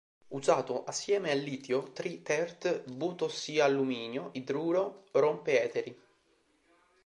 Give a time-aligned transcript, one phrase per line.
[0.29, 5.95] Usato assieme al litio tri-"tert"-butossialluminio idruro rompe eteri.